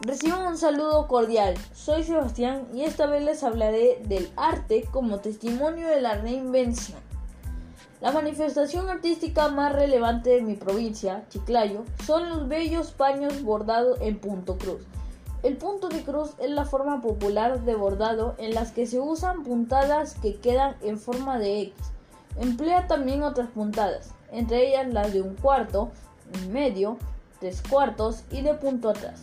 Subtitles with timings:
[0.00, 1.56] Reciban un saludo cordial.
[1.74, 7.00] Soy Sebastián y esta vez les hablaré del arte como testimonio de la reinvención.
[8.00, 14.20] La manifestación artística más relevante de mi provincia, Chiclayo, son los bellos paños bordados en
[14.20, 14.82] punto cruz.
[15.42, 19.42] El punto de cruz es la forma popular de bordado en las que se usan
[19.42, 21.74] puntadas que quedan en forma de X.
[22.36, 25.90] Emplea también otras puntadas, entre ellas las de un cuarto,
[26.52, 26.98] medio,
[27.40, 29.22] tres cuartos y de punto atrás.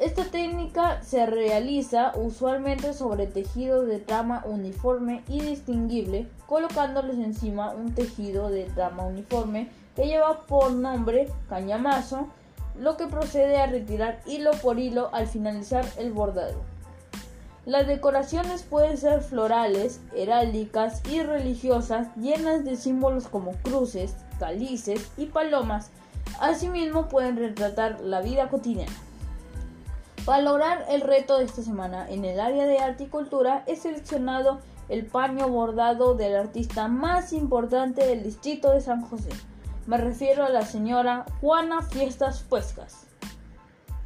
[0.00, 7.94] Esta técnica se realiza usualmente sobre tejido de trama uniforme y distinguible, colocándoles encima un
[7.94, 12.28] tejido de trama uniforme que lleva por nombre cañamazo,
[12.78, 16.56] lo que procede a retirar hilo por hilo al finalizar el bordado.
[17.66, 25.26] Las decoraciones pueden ser florales, heráldicas y religiosas, llenas de símbolos como cruces, calices y
[25.26, 25.90] palomas.
[26.40, 28.90] Asimismo pueden retratar la vida cotidiana.
[30.24, 33.76] Para lograr el reto de esta semana en el área de arte y cultura, he
[33.76, 39.30] seleccionado el paño bordado del artista más importante del distrito de San José.
[39.86, 43.06] Me refiero a la señora Juana Fiestas Puescas.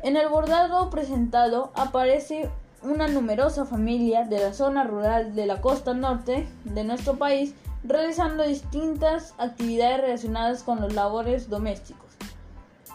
[0.02, 2.48] En el bordado presentado aparece
[2.82, 8.44] una numerosa familia de la zona rural de la costa norte de nuestro país realizando
[8.44, 12.13] distintas actividades relacionadas con los labores domésticos.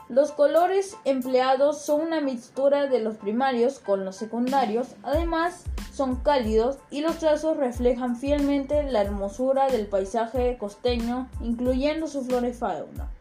[0.09, 6.79] Los colores empleados son una mixtura de los primarios con los secundarios, además son cálidos
[6.89, 13.11] y los trazos reflejan fielmente la hermosura del paisaje costeño, incluyendo su flora y fauna.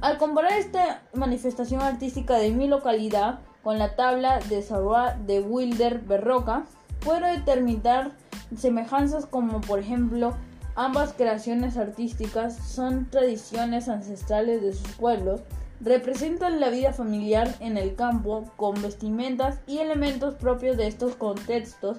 [0.00, 5.98] Al comparar esta manifestación artística de mi localidad con la tabla de Sarrois de Wilder
[5.98, 6.64] Berroca,
[7.04, 8.12] puedo determinar
[8.56, 10.34] semejanzas como por ejemplo
[10.78, 15.40] ambas creaciones artísticas son tradiciones ancestrales de sus pueblos
[15.80, 21.98] representan la vida familiar en el campo con vestimentas y elementos propios de estos contextos,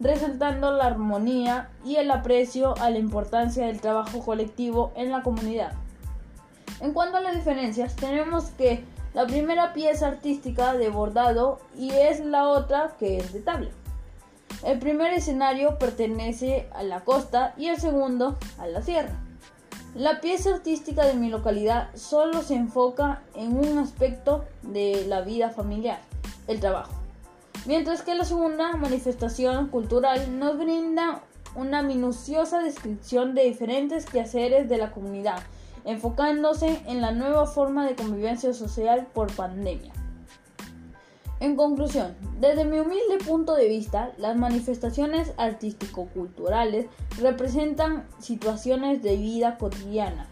[0.00, 5.74] resaltando la armonía y el aprecio a la importancia del trabajo colectivo en la comunidad.
[6.80, 8.82] En cuanto a las diferencias, tenemos que
[9.14, 13.70] la primera pieza artística de bordado y es la otra que es de tabla.
[14.64, 19.20] El primer escenario pertenece a la costa y el segundo a la sierra.
[19.94, 25.50] La pieza artística de mi localidad solo se enfoca en un aspecto de la vida
[25.50, 26.00] familiar,
[26.48, 26.92] el trabajo.
[27.64, 31.22] Mientras que la segunda manifestación cultural nos brinda
[31.54, 35.38] una minuciosa descripción de diferentes quehaceres de la comunidad,
[35.84, 39.92] enfocándose en la nueva forma de convivencia social por pandemia.
[41.38, 46.86] En conclusión, desde mi humilde punto de vista, las manifestaciones artístico-culturales
[47.18, 50.26] representan situaciones de vida cotidiana.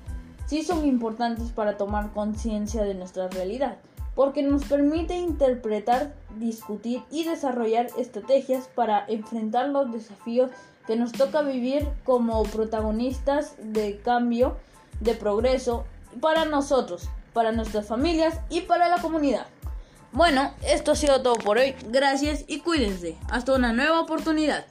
[0.47, 3.77] Sí son importantes para tomar conciencia de nuestra realidad,
[4.15, 10.51] porque nos permite interpretar, discutir y desarrollar estrategias para enfrentar los desafíos
[10.87, 14.57] que nos toca vivir como protagonistas de cambio,
[15.01, 15.85] de progreso,
[16.23, 19.47] para nosotros, para nuestras familias y para la comunidad.
[20.15, 21.75] Bueno, esto ha sido todo por hoy.
[21.89, 23.17] Gracias y cuídense.
[23.31, 24.65] Hasta una nueva oportunidad.